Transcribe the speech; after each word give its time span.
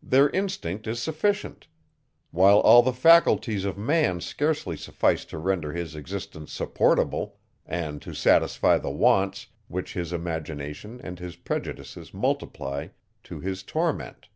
Their 0.00 0.30
instinct 0.30 0.86
is 0.86 1.02
sufficient; 1.02 1.66
while 2.30 2.60
all 2.60 2.82
the 2.82 2.92
faculties 2.92 3.64
of 3.64 3.76
man 3.76 4.20
scarcely 4.20 4.76
suffice 4.76 5.24
to 5.24 5.38
render 5.38 5.72
his 5.72 5.96
existence 5.96 6.52
supportable, 6.52 7.40
and 7.66 8.00
to 8.02 8.14
satisfy 8.14 8.78
the 8.78 8.90
wants, 8.92 9.48
which 9.66 9.94
his 9.94 10.12
imagination 10.12 11.00
and 11.02 11.18
his 11.18 11.34
prejudices 11.34 12.14
multiply 12.14 12.90
to 13.24 13.40
his 13.40 13.64
torment. 13.64 14.28